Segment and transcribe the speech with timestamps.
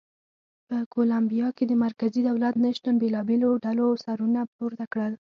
[0.67, 5.13] په کولمبیا کې د مرکزي دولت نه شتون بېلابېلو ډلو سرونه پورته کړل.